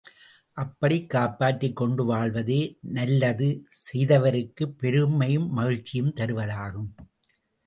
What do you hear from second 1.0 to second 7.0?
காப்பாற்றிக் கொண்டு வாழ்வதே நல்லது செய்தவருக்குப் பெருமையும் மகிழ்ச்சியும் தருவதாகும்.